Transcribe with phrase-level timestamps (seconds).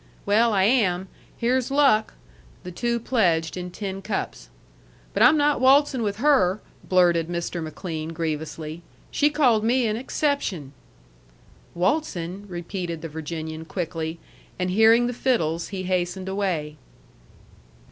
[0.25, 1.09] "Well, I am.
[1.37, 2.15] Here's luck!"
[2.63, 4.49] The two pledged in tin cups.
[5.13, 7.61] "But I'm not waltzin' with her," blurted Mr.
[7.61, 8.81] McLean grievously.
[9.11, 10.73] "She called me an exception."
[11.75, 14.17] "Waltzin'," repeated the Virginian quickly,
[14.57, 16.77] and hearing the fiddles he hastened away.